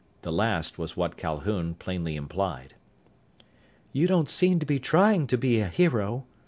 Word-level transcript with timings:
The 0.23 0.31
last 0.31 0.79
was 0.79 0.97
what 0.97 1.15
Calhoun 1.15 1.75
plainly 1.75 2.15
implied. 2.15 2.73
"You 3.93 4.07
don't 4.07 4.31
seem 4.31 4.57
to 4.57 4.65
be 4.65 4.79
trying 4.79 5.27
to 5.27 5.37
be 5.37 5.59
a 5.59 5.67
hero!" 5.67 6.25